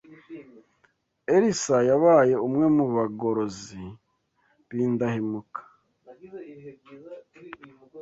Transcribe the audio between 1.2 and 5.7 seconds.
Elisa yabaye umwe mu bagorozi b’indahemuka,